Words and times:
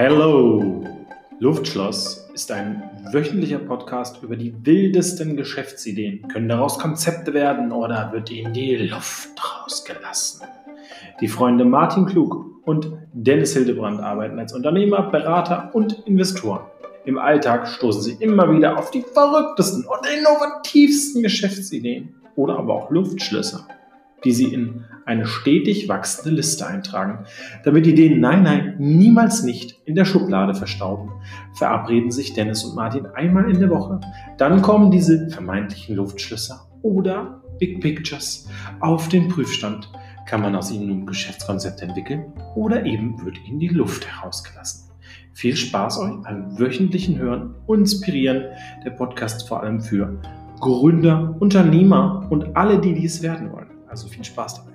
Hello! 0.00 0.84
Luftschloss 1.40 2.30
ist 2.32 2.52
ein 2.52 2.88
wöchentlicher 3.10 3.58
Podcast 3.58 4.22
über 4.22 4.36
die 4.36 4.54
wildesten 4.64 5.36
Geschäftsideen. 5.36 6.28
Können 6.28 6.48
daraus 6.48 6.78
Konzepte 6.78 7.34
werden 7.34 7.72
oder 7.72 8.12
wird 8.12 8.30
ihnen 8.30 8.52
die 8.52 8.76
Luft 8.76 9.30
rausgelassen? 9.42 10.46
Die 11.20 11.26
Freunde 11.26 11.64
Martin 11.64 12.06
Klug 12.06 12.62
und 12.64 12.92
Dennis 13.12 13.54
Hildebrand 13.54 13.98
arbeiten 13.98 14.38
als 14.38 14.52
Unternehmer, 14.52 15.10
Berater 15.10 15.70
und 15.72 16.06
Investoren. 16.06 16.60
Im 17.04 17.18
Alltag 17.18 17.66
stoßen 17.66 18.02
sie 18.02 18.16
immer 18.20 18.54
wieder 18.54 18.78
auf 18.78 18.92
die 18.92 19.02
verrücktesten 19.02 19.84
und 19.84 20.06
innovativsten 20.16 21.24
Geschäftsideen 21.24 22.14
oder 22.36 22.56
aber 22.56 22.72
auch 22.72 22.90
Luftschlösser 22.92 23.66
die 24.24 24.32
sie 24.32 24.52
in 24.52 24.84
eine 25.04 25.26
stetig 25.26 25.88
wachsende 25.88 26.36
Liste 26.36 26.66
eintragen. 26.66 27.24
Damit 27.64 27.86
Ideen 27.86 28.20
Nein, 28.20 28.42
Nein 28.42 28.74
niemals 28.78 29.42
nicht 29.42 29.80
in 29.84 29.94
der 29.94 30.04
Schublade 30.04 30.54
verstauben, 30.54 31.10
verabreden 31.54 32.10
sich 32.10 32.34
Dennis 32.34 32.64
und 32.64 32.74
Martin 32.74 33.06
einmal 33.06 33.50
in 33.50 33.58
der 33.58 33.70
Woche. 33.70 34.00
Dann 34.36 34.60
kommen 34.60 34.90
diese 34.90 35.30
vermeintlichen 35.30 35.96
Luftschlösser 35.96 36.68
oder 36.82 37.42
Big 37.58 37.80
Pictures 37.80 38.48
auf 38.80 39.08
den 39.08 39.28
Prüfstand. 39.28 39.90
Kann 40.26 40.42
man 40.42 40.54
aus 40.54 40.70
ihnen 40.70 40.88
nun 40.88 41.06
Geschäftskonzepte 41.06 41.86
entwickeln 41.86 42.32
oder 42.54 42.84
eben 42.84 43.24
wird 43.24 43.38
ihnen 43.46 43.58
die 43.58 43.68
Luft 43.68 44.06
herausgelassen. 44.06 44.90
Viel 45.32 45.56
Spaß 45.56 46.00
euch 46.00 46.22
beim 46.22 46.58
wöchentlichen 46.58 47.16
Hören 47.18 47.54
Inspirieren. 47.66 48.44
Der 48.84 48.90
Podcast 48.90 49.48
vor 49.48 49.62
allem 49.62 49.80
für 49.80 50.20
Gründer, 50.60 51.36
Unternehmer 51.38 52.26
und 52.28 52.56
alle, 52.56 52.80
die 52.80 52.94
dies 52.94 53.22
werden 53.22 53.52
wollen. 53.52 53.67
Also 53.98 54.06
viel 54.06 54.24
Spaß 54.24 54.54
dabei. 54.54 54.67